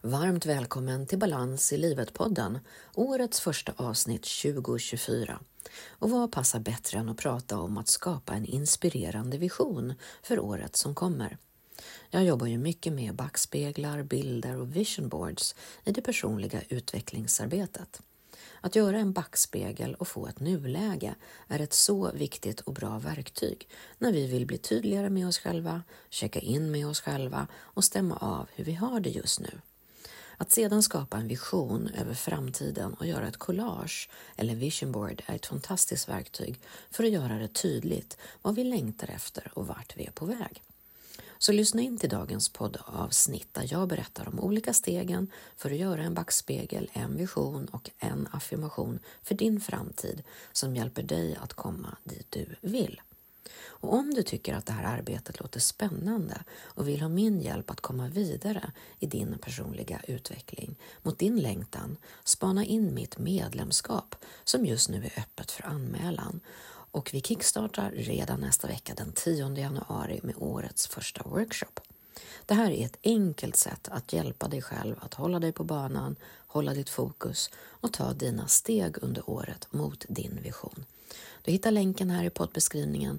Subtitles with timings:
[0.00, 2.58] Varmt välkommen till Balans i livet-podden,
[2.94, 5.40] årets första avsnitt 2024.
[5.88, 10.76] Och vad passar bättre än att prata om att skapa en inspirerande vision för året
[10.76, 11.38] som kommer?
[12.10, 15.54] Jag jobbar ju mycket med backspeglar, bilder och vision boards
[15.84, 18.02] i det personliga utvecklingsarbetet.
[18.60, 21.14] Att göra en backspegel och få ett nuläge
[21.48, 23.68] är ett så viktigt och bra verktyg
[23.98, 28.16] när vi vill bli tydligare med oss själva, checka in med oss själva och stämma
[28.16, 29.60] av hur vi har det just nu.
[30.36, 35.34] Att sedan skapa en vision över framtiden och göra ett collage eller vision board är
[35.34, 40.06] ett fantastiskt verktyg för att göra det tydligt vad vi längtar efter och vart vi
[40.06, 40.62] är på väg.
[41.38, 46.02] Så lyssna in till dagens poddavsnitt där jag berättar om olika stegen för att göra
[46.02, 50.22] en backspegel, en vision och en affirmation för din framtid
[50.52, 53.00] som hjälper dig att komma dit du vill.
[53.54, 57.70] Och om du tycker att det här arbetet låter spännande och vill ha min hjälp
[57.70, 64.66] att komma vidare i din personliga utveckling mot din längtan, spana in mitt medlemskap som
[64.66, 66.40] just nu är öppet för anmälan
[66.96, 71.80] och vi kickstartar redan nästa vecka den 10 januari med årets första workshop.
[72.46, 76.16] Det här är ett enkelt sätt att hjälpa dig själv att hålla dig på banan,
[76.46, 80.84] hålla ditt fokus och ta dina steg under året mot din vision.
[81.42, 83.18] Du hittar länken här i poddbeskrivningen.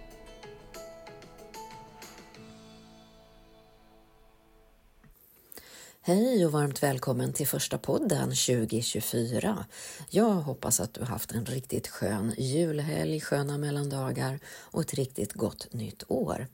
[6.03, 9.65] Hej och varmt välkommen till första podden 2024.
[10.09, 15.73] Jag hoppas att du haft en riktigt skön julhelg, sköna mellandagar och ett riktigt gott
[15.73, 16.47] nytt år.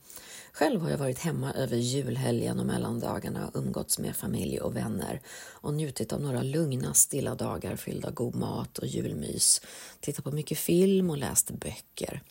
[0.52, 5.20] Själv har jag varit hemma över julhelgen och mellandagarna och umgåtts med familj och vänner
[5.50, 9.60] och njutit av några lugna, stilla dagar fyllda av god mat och julmys,
[10.00, 12.22] tittat på mycket film och läst böcker.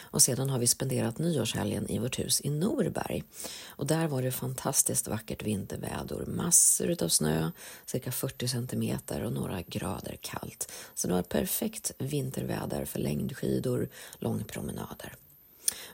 [0.00, 3.22] Och sedan har vi spenderat nyårshelgen i vårt hus i Norberg.
[3.66, 7.50] Och där var det fantastiskt vackert vinterväder, massor av snö,
[7.86, 10.72] cirka 40 centimeter och några grader kallt.
[10.94, 15.14] Så det var perfekt vinterväder för längdskidor, långpromenader.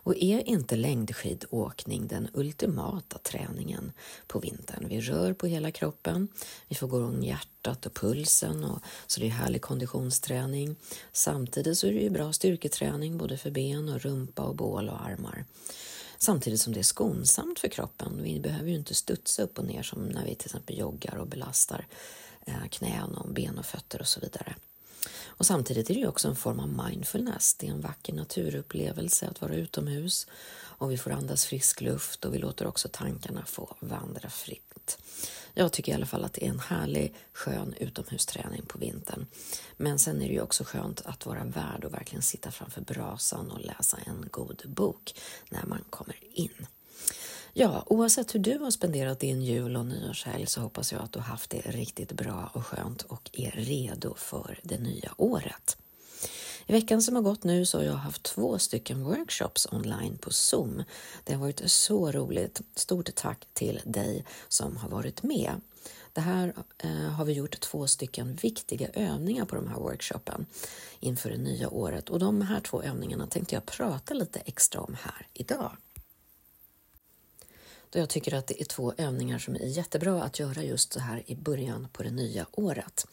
[0.03, 3.93] Och är inte längdskidåkning den ultimata träningen
[4.27, 4.89] på vintern?
[4.89, 6.29] Vi rör på hela kroppen,
[6.69, 10.77] vi får gå igång hjärtat och pulsen, och, så det är härlig konditionsträning.
[11.13, 15.07] Samtidigt så är det ju bra styrketräning både för ben och rumpa och bål och
[15.07, 15.45] armar.
[16.19, 18.23] Samtidigt som det är skonsamt för kroppen.
[18.23, 21.27] Vi behöver ju inte studsa upp och ner som när vi till exempel joggar och
[21.27, 21.87] belastar
[22.47, 24.55] eh, knän och ben och fötter och så vidare.
[25.39, 27.55] Och samtidigt är det också en form av mindfulness.
[27.55, 30.27] Det är en vacker naturupplevelse att vara utomhus
[30.79, 34.99] och vi får andas frisk luft och vi låter också tankarna få vandra fritt.
[35.55, 39.27] Jag tycker i alla fall att det är en härlig, skön utomhusträning på vintern.
[39.77, 43.51] Men sen är det ju också skönt att vara värd och verkligen sitta framför brasan
[43.51, 45.15] och läsa en god bok
[45.49, 46.67] när man kommer in.
[47.61, 51.21] Ja, oavsett hur du har spenderat din jul och nyårshelg så hoppas jag att du
[51.21, 55.77] haft det riktigt bra och skönt och är redo för det nya året.
[56.67, 60.31] I veckan som har gått nu så har jag haft två stycken workshops online på
[60.31, 60.83] Zoom.
[61.25, 62.61] Det har varit så roligt.
[62.75, 65.61] Stort tack till dig som har varit med.
[66.13, 70.47] Det här eh, har vi gjort två stycken viktiga övningar på de här workshopen
[71.01, 74.97] inför det nya året och de här två övningarna tänkte jag prata lite extra om
[75.03, 75.77] här idag
[77.91, 81.01] då jag tycker att det är två övningar som är jättebra att göra just så
[81.01, 83.07] här i början på det nya året.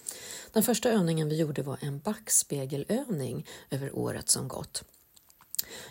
[0.51, 4.83] Den första övningen vi gjorde var en backspegelövning över året som gått.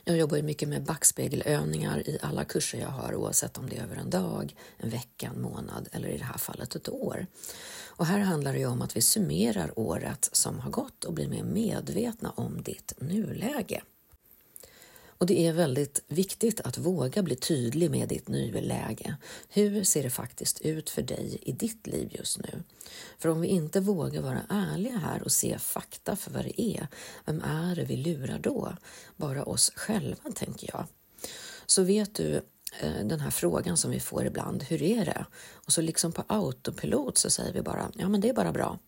[0.05, 3.97] Jag jobbar mycket med backspegelövningar i alla kurser jag har oavsett om det är över
[3.97, 7.27] en dag, en vecka, en månad eller i det här fallet ett år.
[7.97, 11.45] Och här handlar det om att vi summerar året som har gått och blir mer
[11.45, 13.83] medvetna om ditt nuläge.
[15.25, 19.17] Och det är väldigt viktigt att våga bli tydlig med ditt nuläge.
[19.49, 22.63] Hur ser det faktiskt ut för dig i ditt liv just nu?
[23.19, 26.89] För om vi inte vågar vara ärliga här och se fakta för vad det är,
[27.25, 28.77] vem är det vi lurar då?
[29.17, 30.87] Bara oss själva, tänker jag.
[31.67, 32.35] Så vet du
[32.81, 35.27] eh, den här frågan som vi får ibland, hur är det?
[35.53, 38.79] Och så liksom på autopilot så säger vi bara, ja men det är bara bra.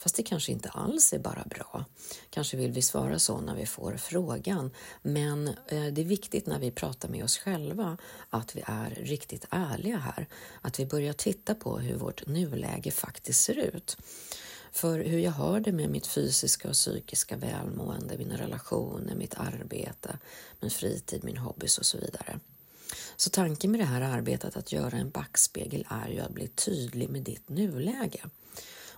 [0.00, 1.84] Fast det kanske inte alls är bara bra.
[2.30, 4.70] Kanske vill vi svara så när vi får frågan.
[5.02, 7.96] Men eh, det är viktigt när vi pratar med oss själva
[8.30, 10.28] att vi är riktigt ärliga här.
[10.60, 13.96] Att vi börjar titta på hur vårt nuläge faktiskt ser ut.
[14.72, 20.18] För hur jag har det med mitt fysiska och psykiska välmående, mina relationer, mitt arbete,
[20.60, 22.40] min fritid, min hobbys och så vidare.
[23.16, 27.08] Så tanken med det här arbetet att göra en backspegel är ju att bli tydlig
[27.08, 28.20] med ditt nuläge.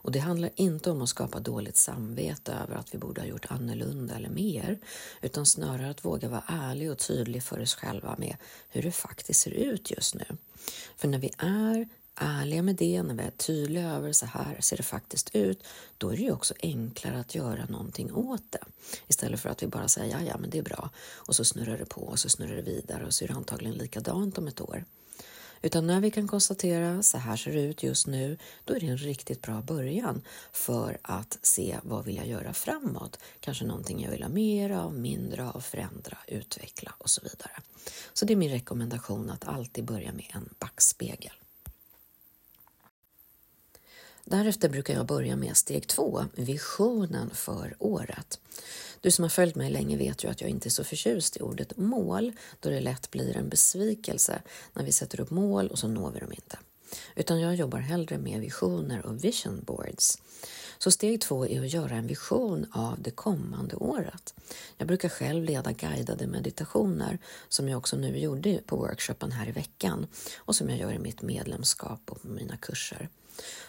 [0.02, 3.46] Och det handlar inte om att skapa dåligt samvete över att vi borde ha gjort
[3.48, 4.78] annorlunda eller mer,
[5.20, 8.36] utan snarare att våga vara ärlig och tydlig för oss själva med
[8.68, 10.24] hur det faktiskt ser ut just nu.
[10.96, 14.76] För när vi är ärliga med det, när vi är tydliga över så här ser
[14.76, 15.64] det faktiskt ut,
[15.98, 18.64] då är det ju också enklare att göra någonting åt det.
[19.06, 21.78] Istället för att vi bara säger ja, ja, men det är bra och så snurrar
[21.78, 24.60] det på och så snurrar det vidare och så är det antagligen likadant om ett
[24.60, 24.84] år.
[25.62, 28.86] Utan när vi kan konstatera så här ser det ut just nu, då är det
[28.86, 30.22] en riktigt bra början
[30.52, 33.18] för att se vad vill jag göra framåt?
[33.40, 37.62] Kanske någonting jag vill ha mer av, mindre av, förändra, utveckla och så vidare.
[38.12, 41.32] Så det är min rekommendation att alltid börja med en backspegel.
[44.24, 48.40] Därefter brukar jag börja med steg två, visionen för året.
[49.00, 51.40] Du som har följt mig länge vet ju att jag inte är så förtjust i
[51.40, 54.42] ordet mål, då det lätt blir en besvikelse
[54.72, 56.58] när vi sätter upp mål och så når vi dem inte.
[57.14, 60.18] Utan jag jobbar hellre med visioner och vision boards.
[60.78, 64.34] Så steg två är att göra en vision av det kommande året.
[64.76, 67.18] Jag brukar själv leda guidade meditationer
[67.48, 70.98] som jag också nu gjorde på workshopen här i veckan och som jag gör i
[70.98, 73.08] mitt medlemskap och på mina kurser.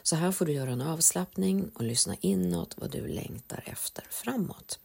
[0.04, 4.80] Så här får du göra en avslappning och lyssna inåt vad du längtar efter framåt.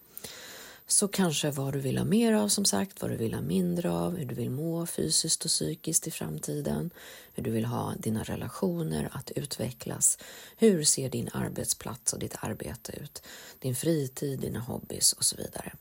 [0.87, 3.91] Så kanske vad du vill ha mer av som sagt, vad du vill ha mindre
[3.91, 6.91] av, hur du vill må fysiskt och psykiskt i framtiden,
[7.35, 10.19] hur du vill ha dina relationer att utvecklas,
[10.57, 13.23] hur ser din arbetsplats och ditt arbete ut,
[13.59, 15.73] din fritid, dina hobbys och så vidare.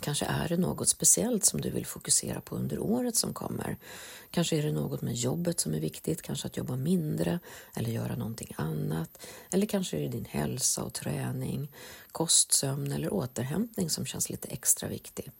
[0.00, 3.76] Kanske är det något speciellt som du vill fokusera på under året som kommer.
[4.30, 7.38] Kanske är det något med jobbet som är viktigt, kanske att jobba mindre
[7.76, 9.26] eller göra någonting annat.
[9.52, 11.72] Eller kanske är det din hälsa och träning,
[12.12, 15.30] kost, sömn eller återhämtning som känns lite extra viktig.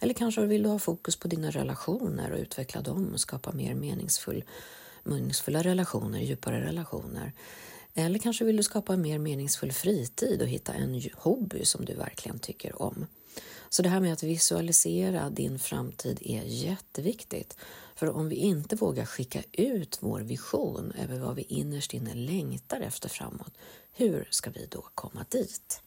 [0.00, 3.74] Eller kanske vill du ha fokus på dina relationer och utveckla dem och skapa mer
[3.74, 4.44] meningsfull,
[5.02, 7.32] meningsfulla relationer, djupare relationer.
[7.94, 11.94] Eller kanske vill du skapa en mer meningsfull fritid och hitta en hobby som du
[11.94, 13.06] verkligen tycker om.
[13.72, 17.56] Så det här med att visualisera din framtid är jätteviktigt.
[17.94, 22.80] För om vi inte vågar skicka ut vår vision över vad vi innerst inne längtar
[22.80, 23.52] efter framåt,
[23.92, 25.82] hur ska vi då komma dit?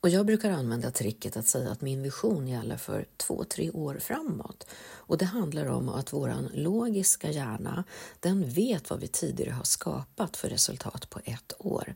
[0.00, 3.98] Och jag brukar använda tricket att säga att min vision gäller för två, tre år
[4.00, 4.66] framåt.
[4.82, 7.84] Och det handlar om att våran logiska hjärna,
[8.20, 11.94] den vet vad vi tidigare har skapat för resultat på ett år.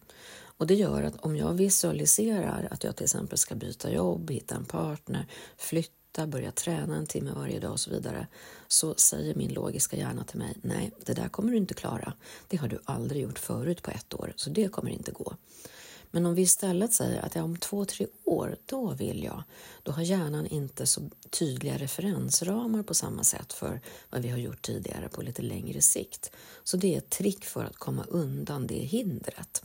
[0.58, 4.54] Och det gör att om jag visualiserar att jag till exempel ska byta jobb, hitta
[4.54, 8.26] en partner, flytta, börja träna en timme varje dag och så vidare,
[8.68, 12.12] så säger min logiska hjärna till mig, nej, det där kommer du inte klara.
[12.48, 15.36] Det har du aldrig gjort förut på ett år, så det kommer inte gå.
[16.14, 19.42] Men om vi istället säger att ja, om två, tre år, då vill jag,
[19.82, 23.80] då har hjärnan inte så tydliga referensramar på samma sätt för
[24.10, 26.30] vad vi har gjort tidigare på lite längre sikt.
[26.64, 29.62] Så det är ett trick för att komma undan det hindret.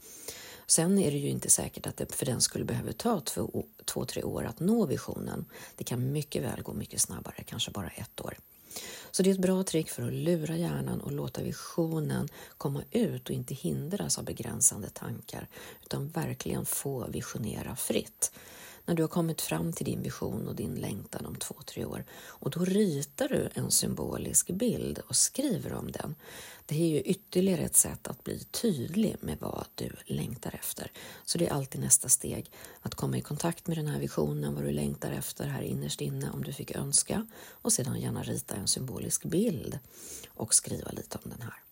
[0.69, 4.05] Sen är det ju inte säkert att det för den skulle behöva ta två, två,
[4.05, 5.45] tre år att nå visionen.
[5.75, 8.37] Det kan mycket väl gå mycket snabbare, kanske bara ett år.
[9.11, 13.29] Så det är ett bra trick för att lura hjärnan och låta visionen komma ut
[13.29, 15.47] och inte hindras av begränsande tankar,
[15.83, 18.31] utan verkligen få visionera fritt
[18.89, 22.05] när du har kommit fram till din vision och din längtan om två, tre år.
[22.27, 26.15] Och då ritar du en symbolisk bild och skriver om den.
[26.65, 30.91] Det är ju ytterligare ett sätt att bli tydlig med vad du längtar efter.
[31.25, 34.63] Så det är alltid nästa steg, att komma i kontakt med den här visionen, vad
[34.63, 38.67] du längtar efter här innerst inne om du fick önska och sedan gärna rita en
[38.67, 39.79] symbolisk bild
[40.27, 41.68] och skriva lite om den här.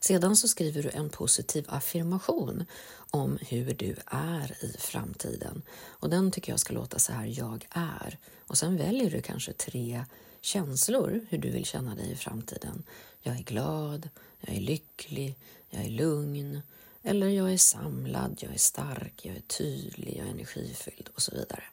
[0.00, 2.64] Sedan så skriver du en positiv affirmation
[3.10, 5.62] om hur du är i framtiden.
[5.88, 8.18] Och den tycker jag ska låta så här, jag är.
[8.46, 10.04] Och sen väljer du kanske tre
[10.40, 12.82] känslor, hur du vill känna dig i framtiden.
[13.22, 14.08] Jag är glad,
[14.40, 15.38] jag är lycklig,
[15.70, 16.62] jag är lugn,
[17.02, 21.34] eller jag är samlad, jag är stark, jag är tydlig, jag är energifylld och så
[21.34, 21.64] vidare.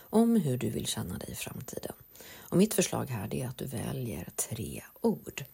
[0.00, 1.92] Om hur du vill känna dig i framtiden.
[2.38, 5.44] Och mitt förslag här är att du väljer tre ord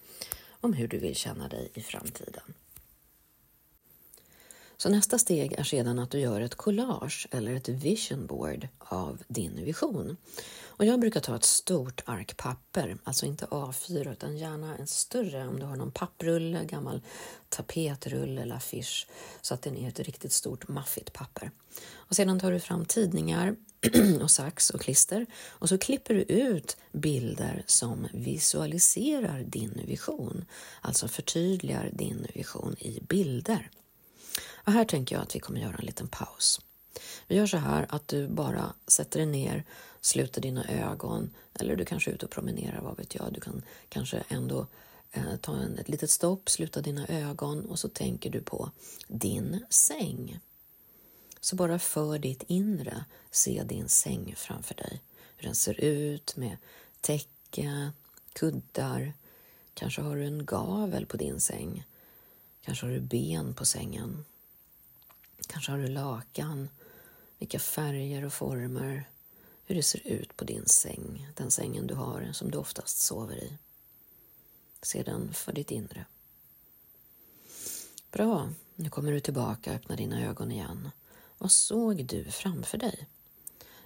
[0.60, 2.54] om hur du vill känna dig i framtiden.
[4.80, 9.22] Så nästa steg är sedan att du gör ett collage eller ett vision board av
[9.28, 10.16] din vision.
[10.66, 15.48] Och jag brukar ta ett stort ark papper, alltså inte A4 utan gärna en större
[15.48, 17.02] om du har någon papprulle, gammal
[17.48, 19.06] tapetrulle eller affisch
[19.40, 21.50] så att den är ett riktigt stort maffigt papper.
[21.94, 23.56] Och sedan tar du fram tidningar
[24.22, 30.44] och sax och klister och så klipper du ut bilder som visualiserar din vision,
[30.80, 33.70] alltså förtydligar din vision i bilder.
[34.50, 36.60] Och här tänker jag att vi kommer göra en liten paus.
[37.26, 39.64] Vi gör så här att du bara sätter dig ner,
[40.00, 43.32] sluter dina ögon eller du kanske är ute och promenerar, vad vet jag.
[43.32, 44.66] Du kan kanske ändå
[45.12, 48.70] eh, ta en, ett litet stopp, sluta dina ögon och så tänker du på
[49.08, 50.40] din säng.
[51.40, 55.02] Så bara för ditt inre, se din säng framför dig.
[55.36, 56.56] Hur den ser ut med
[57.00, 57.90] täcke,
[58.32, 59.12] kuddar.
[59.74, 61.84] Kanske har du en gavel på din säng.
[62.68, 64.24] Kanske har du ben på sängen.
[65.46, 66.68] Kanske har du lakan.
[67.38, 69.10] Vilka färger och former.
[69.66, 73.36] Hur det ser ut på din säng, den sängen du har som du oftast sover
[73.36, 73.58] i.
[74.82, 76.04] Se den för ditt inre.
[78.10, 80.90] Bra, nu kommer du tillbaka, och öppnar dina ögon igen.
[81.38, 83.08] Vad såg du framför dig?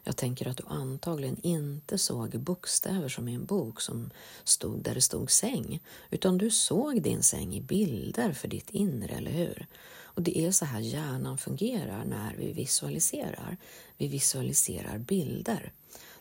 [0.05, 4.11] Jag tänker att du antagligen inte såg bokstäver som i en bok som
[4.45, 5.81] stod där det stod säng,
[6.11, 9.67] utan du såg din säng i bilder för ditt inre, eller hur?
[10.15, 13.57] Och det är så här hjärnan fungerar när vi visualiserar.
[13.97, 15.73] Vi visualiserar bilder.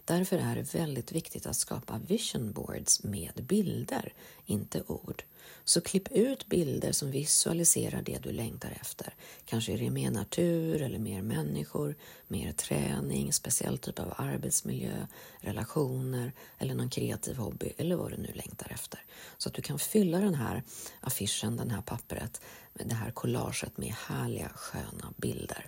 [0.06, 4.14] Därför är det väldigt viktigt att skapa vision boards med bilder,
[4.46, 5.24] inte ord.
[5.64, 9.14] Så klipp ut bilder som visualiserar det du längtar efter.
[9.46, 11.96] Kanske är det mer natur eller mer människor,
[12.28, 15.08] mer träning, speciell typ av arbetsmiljö,
[15.40, 19.00] relationer eller någon kreativ hobby eller vad du nu längtar efter.
[19.38, 20.64] Så att du kan fylla den här
[21.00, 22.42] affischen, den här pappret,
[22.74, 25.68] det här collaget med härliga sköna bilder.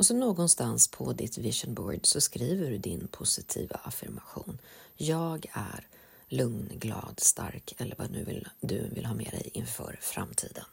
[0.00, 4.58] Och så någonstans på ditt vision board så skriver du din positiva affirmation.
[4.96, 5.86] Jag är
[6.28, 10.64] lugn, glad, stark eller vad nu vill, du vill ha med dig inför framtiden.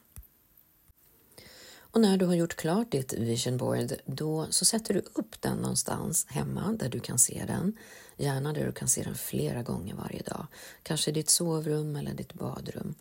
[1.78, 5.58] Och när du har gjort klart ditt vision board, då så sätter du upp den
[5.58, 7.78] någonstans hemma där du kan se den.
[8.18, 10.48] Gärna där du kan se den flera gånger varje dag.
[10.84, 12.96] Kanske i ditt sovrum eller ditt badrum.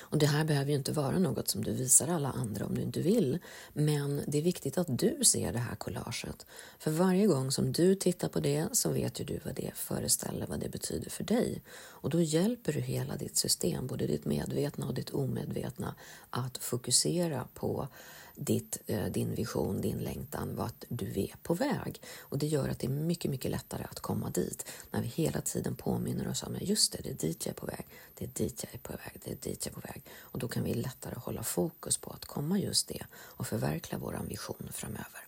[0.00, 2.82] Och det här behöver ju inte vara något som du visar alla andra om du
[2.82, 3.38] inte vill,
[3.72, 6.46] men det är viktigt att du ser det här collaget.
[6.78, 10.46] För varje gång som du tittar på det så vet ju du vad det föreställer,
[10.46, 11.62] vad det betyder för dig.
[11.74, 15.94] Och då hjälper du hela ditt system, både ditt medvetna och ditt omedvetna,
[16.30, 17.88] att fokusera på
[18.34, 22.00] ditt, eh, din vision, din längtan, vart du är på väg.
[22.20, 25.40] Och det gör att det är mycket, mycket lättare att komma dit när vi hela
[25.40, 28.30] tiden påminner oss om, just det, det är dit jag är på väg, det är
[28.34, 30.02] dit jag är på väg, det är dit jag är på väg.
[30.18, 34.20] Och då kan vi lättare hålla fokus på att komma just det och förverkliga vår
[34.28, 35.26] vision framöver.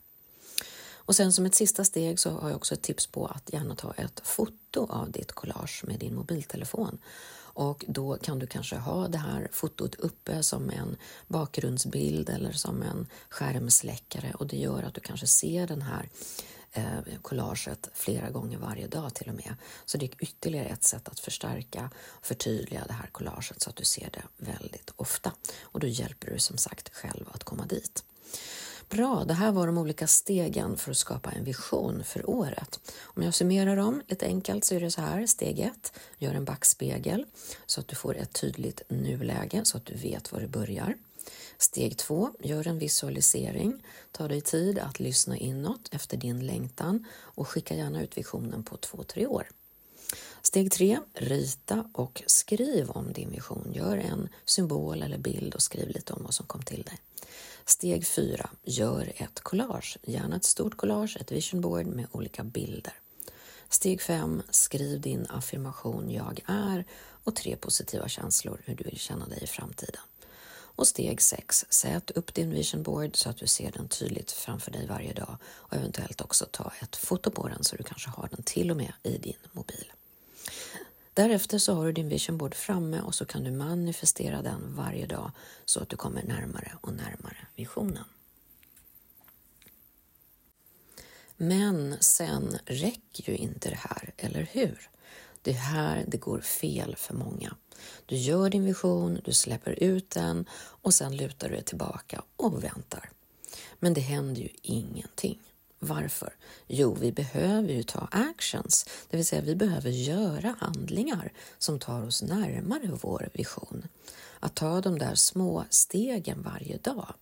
[1.07, 3.75] Och sen som ett sista steg så har jag också ett tips på att gärna
[3.75, 6.99] ta ett foto av ditt collage med din mobiltelefon
[7.55, 10.97] och då kan du kanske ha det här fotot uppe som en
[11.27, 16.09] bakgrundsbild eller som en skärmsläckare och det gör att du kanske ser den här
[16.73, 19.55] eh, collaget flera gånger varje dag till och med.
[19.85, 23.77] Så det är ytterligare ett sätt att förstärka och förtydliga det här collaget så att
[23.77, 25.33] du ser det väldigt ofta.
[25.63, 28.05] Och då hjälper du som sagt själv att komma dit.
[28.89, 32.93] Bra, det här var de olika stegen för att skapa en vision för året.
[33.03, 35.27] Om jag summerar dem lite enkelt så är det så här.
[35.27, 37.27] Steg 1, gör en backspegel
[37.67, 40.95] så att du får ett tydligt nuläge så att du vet var du börjar.
[41.59, 43.83] Steg 2, gör en visualisering.
[44.13, 48.77] Ta dig tid att lyssna inåt efter din längtan och skicka gärna ut visionen på
[48.77, 49.49] två, tre år.
[50.43, 53.73] Steg 3, rita och skriv om din vision.
[53.73, 56.99] Gör en symbol eller bild och skriv lite om vad som kom till dig.
[57.67, 58.51] Steg 4.
[58.63, 62.93] Gör ett collage, gärna ett stort collage, ett vision board med olika bilder.
[63.69, 64.43] Steg 5.
[64.51, 66.85] Skriv din affirmation Jag är
[67.25, 70.03] och tre positiva känslor hur du vill känna dig i framtiden.
[70.77, 71.67] Och steg 6.
[71.69, 75.37] Sätt upp din vision board så att du ser den tydligt framför dig varje dag
[75.45, 78.77] och eventuellt också ta ett foto på den så du kanske har den till och
[78.77, 79.93] med i din mobil.
[81.15, 85.07] Därefter så har du din vision board framme och så kan du manifestera den varje
[85.07, 85.31] dag
[85.65, 88.05] så att du kommer närmare och närmare visionen.
[91.37, 94.91] Men sen räcker ju inte det här, eller hur?
[95.43, 97.57] Det är här det går fel för många.
[98.07, 102.65] Du gör din vision, du släpper ut den och sen lutar du dig tillbaka och
[102.65, 103.11] väntar.
[103.79, 105.41] Men det händer ju ingenting.
[105.87, 106.37] Varför?
[106.67, 112.07] Jo, vi behöver ju ta actions, det vill säga vi behöver göra handlingar som tar
[112.07, 113.89] oss närmare vår vision.
[114.41, 117.15] Att ta de där små stegen varje dag.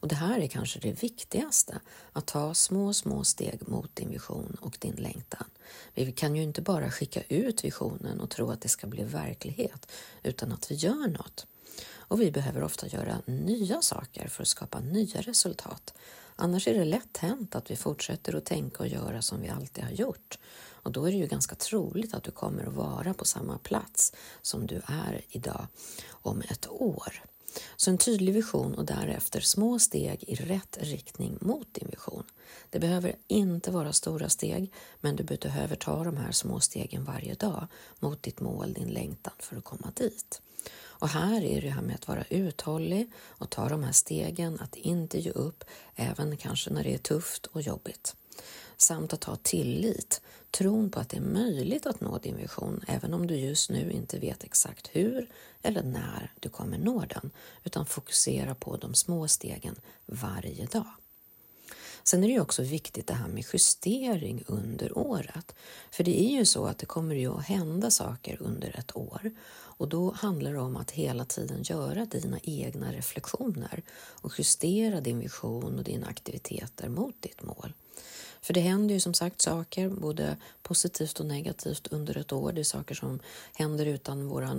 [0.00, 1.80] Och det här är kanske det viktigaste,
[2.12, 5.44] att ta små, små steg mot din vision och din längtan.
[5.94, 9.90] Vi kan ju inte bara skicka ut visionen och tro att det ska bli verklighet,
[10.22, 11.46] utan att vi gör något.
[12.08, 15.94] Och vi behöver ofta göra nya saker för att skapa nya resultat.
[16.40, 19.84] Annars är det lätt hänt att vi fortsätter att tänka och göra som vi alltid
[19.84, 20.38] har gjort.
[20.70, 24.12] Och då är det ju ganska troligt att du kommer att vara på samma plats
[24.42, 25.66] som du är idag
[26.10, 27.22] om ett år.
[27.76, 32.24] Så en tydlig vision och därefter små steg i rätt riktning mot din vision.
[32.70, 37.34] Det behöver inte vara stora steg, men du behöver ta de här små stegen varje
[37.34, 37.66] dag
[37.98, 40.42] mot ditt mål, din längtan för att komma dit.
[40.98, 44.76] Och här är det här med att vara uthållig och ta de här stegen, att
[44.76, 45.64] inte ge upp,
[45.94, 48.16] även kanske när det är tufft och jobbigt.
[48.76, 53.14] Samt att ha tillit, tron på att det är möjligt att nå din vision, även
[53.14, 55.30] om du just nu inte vet exakt hur
[55.62, 57.30] eller när du kommer nå den,
[57.64, 59.76] utan fokusera på de små stegen
[60.06, 60.86] varje dag.
[62.08, 65.54] Sen är det ju också viktigt det här med justering under året.
[65.90, 69.30] För det är ju så att det kommer ju att hända saker under ett år
[69.50, 75.18] och då handlar det om att hela tiden göra dina egna reflektioner och justera din
[75.18, 77.72] vision och dina aktiviteter mot ditt mål.
[78.40, 82.52] För det händer ju som sagt saker, både positivt och negativt under ett år.
[82.52, 83.20] Det är saker som
[83.54, 84.56] händer utan våra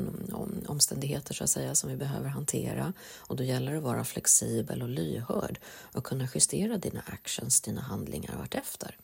[0.68, 4.82] omständigheter så att säga som vi behöver hantera och då gäller det att vara flexibel
[4.82, 5.60] och lyhörd
[5.94, 8.98] och kunna justera dina actions, dina handlingar vartefter.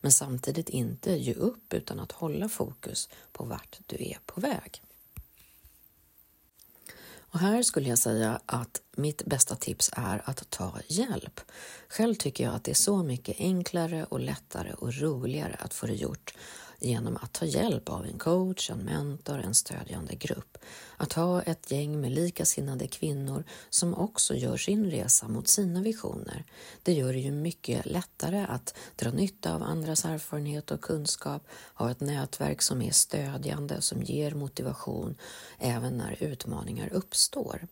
[0.00, 4.82] Men samtidigt inte ge upp utan att hålla fokus på vart du är på väg.
[7.34, 11.40] Och här skulle jag säga att mitt bästa tips är att ta hjälp.
[11.88, 15.86] Själv tycker jag att det är så mycket enklare och lättare och roligare att få
[15.86, 16.34] det gjort
[16.80, 20.58] genom att ta hjälp av en coach, en mentor, en stödjande grupp.
[20.96, 26.44] Att ha ett gäng med likasinnade kvinnor som också gör sin resa mot sina visioner.
[26.82, 31.90] Det gör det ju mycket lättare att dra nytta av andras erfarenhet och kunskap, ha
[31.90, 35.16] ett nätverk som är stödjande, som ger motivation
[35.58, 37.68] även när utmaningar uppstår.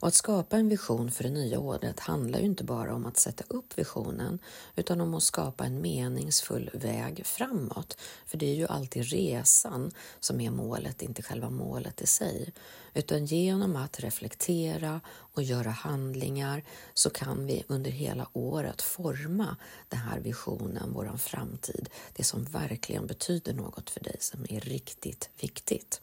[0.00, 3.16] Och att skapa en vision för det nya året handlar ju inte bara om att
[3.16, 4.38] sätta upp visionen
[4.76, 7.98] utan om att skapa en meningsfull väg framåt.
[8.26, 12.52] För det är ju alltid resan som är målet, inte själva målet i sig.
[12.94, 16.62] Utan genom att reflektera och göra handlingar
[16.94, 19.56] så kan vi under hela året forma
[19.88, 25.30] den här visionen, våran framtid, det som verkligen betyder något för dig, som är riktigt
[25.40, 26.00] viktigt.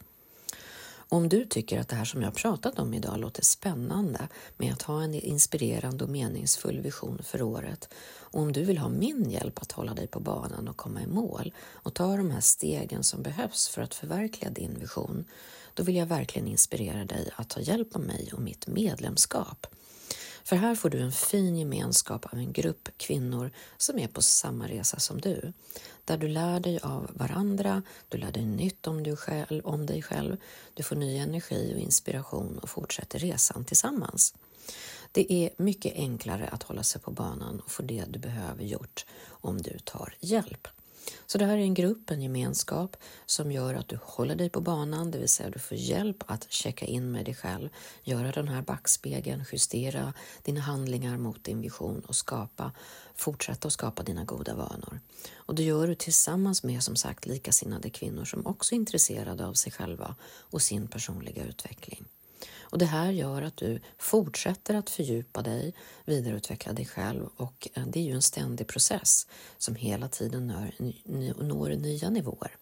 [1.10, 4.82] Om du tycker att det här som jag pratat om idag låter spännande med att
[4.82, 7.90] ha en inspirerande och meningsfull vision för året
[8.34, 11.08] och om du vill ha min hjälp att hålla dig på banan och komma i
[11.08, 15.26] mål och ta de här stegen som behövs för att förverkliga din vision,
[15.74, 19.68] då vill jag verkligen inspirera dig att ta hjälp av mig och mitt medlemskap.
[20.44, 24.68] För här får du en fin gemenskap av en grupp kvinnor som är på samma
[24.68, 25.54] resa som du.
[26.06, 30.02] Där du lär dig av varandra, du lär dig nytt om, du själv, om dig
[30.02, 30.38] själv,
[30.74, 34.36] du får ny energi och inspiration och fortsätter resan tillsammans.
[35.12, 39.06] Det är mycket enklare att hålla sig på banan och få det du behöver gjort
[39.28, 40.68] om du tar hjälp.
[41.26, 44.62] Så det här är en grupp, en gemenskap som gör att du håller dig på
[44.62, 47.70] banan, det vill säga du får hjälp att checka in med dig själv,
[48.04, 50.14] göra den här backspegeln, justera
[50.44, 52.72] dina handlingar mot din vision och skapa,
[53.16, 55.00] fortsätta att skapa dina goda vanor.
[55.34, 59.54] Och det gör du tillsammans med som sagt likasinnade kvinnor som också är intresserade av
[59.54, 62.06] sig själva och sin personliga utveckling.
[62.60, 65.74] Och det här gör att du fortsätter att fördjupa dig,
[66.06, 69.28] vidareutveckla dig själv och eh, det är ju en ständig process
[69.58, 72.56] som hela tiden når, når nya nivåer.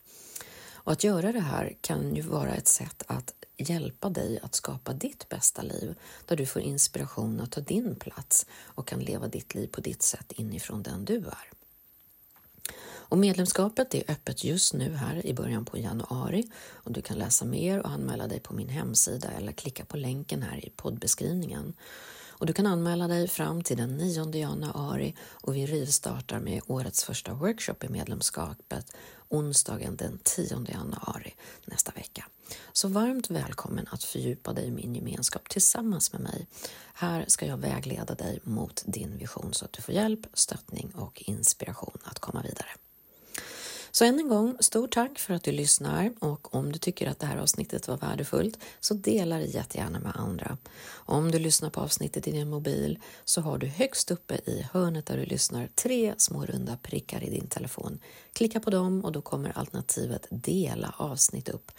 [0.83, 4.93] Och att göra det här kan ju vara ett sätt att hjälpa dig att skapa
[4.93, 9.55] ditt bästa liv där du får inspiration att ta din plats och kan leva ditt
[9.55, 11.60] liv på ditt sätt inifrån den du är.
[13.11, 17.45] Och medlemskapet är öppet just nu här i början på januari och du kan läsa
[17.45, 21.73] mer och anmäla dig på min hemsida eller klicka på länken här i poddbeskrivningen.
[22.29, 27.03] Och du kan anmäla dig fram till den 9 januari och vi rivstartar med årets
[27.03, 28.95] första workshop i medlemskapet
[29.29, 32.25] onsdagen den 10 januari nästa vecka.
[32.73, 36.47] Så varmt välkommen att fördjupa dig i min gemenskap tillsammans med mig.
[36.93, 41.23] Här ska jag vägleda dig mot din vision så att du får hjälp, stöttning och
[41.25, 42.69] inspiration att komma vidare.
[43.91, 47.19] Så än en gång, stort tack för att du lyssnar och om du tycker att
[47.19, 50.57] det här avsnittet var värdefullt så dela det jättegärna med andra.
[50.91, 55.05] Om du lyssnar på avsnittet i din mobil så har du högst uppe i hörnet
[55.05, 57.99] där du lyssnar tre små runda prickar i din telefon.
[58.33, 61.71] Klicka på dem och då kommer alternativet dela avsnitt upp.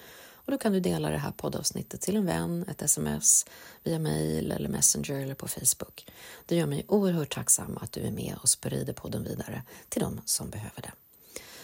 [0.45, 3.47] Och då kan du dela det här poddavsnittet till en vän, ett sms,
[3.83, 6.07] via mail eller messenger eller på Facebook.
[6.47, 10.21] Det gör mig oerhört tacksam att du är med och sprider podden vidare till de
[10.25, 10.93] som behöver det.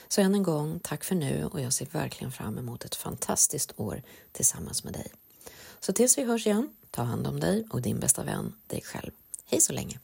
[0.09, 3.73] Så än en gång, tack för nu och jag ser verkligen fram emot ett fantastiskt
[3.77, 5.12] år tillsammans med dig.
[5.81, 9.11] Så tills vi hörs igen, ta hand om dig och din bästa vän, dig själv.
[9.47, 9.99] Hej så länge!